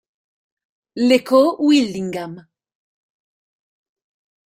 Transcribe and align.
Le'coe 0.95 1.57
Willingham 1.61 2.47